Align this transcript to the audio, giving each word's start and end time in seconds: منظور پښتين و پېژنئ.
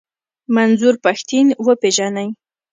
منظور 0.55 0.95
پښتين 1.05 1.47
و 1.65 1.67
پېژنئ. 1.81 2.29